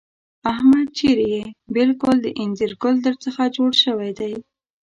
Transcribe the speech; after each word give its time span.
احمده! 0.51 0.91
چېرې 0.97 1.27
يې؟ 1.35 1.43
بالکل 1.75 2.15
د 2.21 2.27
اينځر 2.39 2.71
ګل 2.81 2.95
در 3.05 3.15
څخه 3.23 3.43
جوړ 3.55 3.71
شوی 3.83 4.11
دی. 4.19 4.33